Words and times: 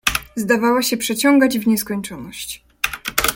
"Zdawała 0.35 0.81
się 0.81 0.97
przeciągać 0.97 1.59
w 1.59 1.67
nieskończoność." 1.67 2.63